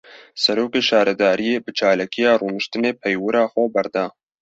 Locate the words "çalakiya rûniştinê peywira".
1.79-3.43